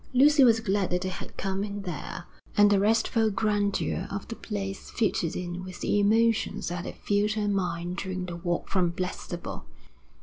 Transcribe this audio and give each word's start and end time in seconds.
Lucy 0.15 0.43
was 0.43 0.61
glad 0.61 0.89
that 0.89 1.01
they 1.03 1.09
had 1.09 1.37
come 1.37 1.83
there, 1.83 2.25
and 2.57 2.71
the 2.71 2.79
restful 2.79 3.29
grandeur 3.29 4.07
of 4.09 4.27
the 4.29 4.35
place 4.35 4.89
fitted 4.89 5.35
in 5.35 5.63
with 5.63 5.79
the 5.81 5.99
emotions 5.99 6.69
that 6.69 6.85
had 6.85 6.95
filled 6.95 7.33
her 7.33 7.47
mind 7.47 7.97
during 7.97 8.25
the 8.25 8.35
walk 8.35 8.67
from 8.67 8.89
Blackstable. 8.89 9.63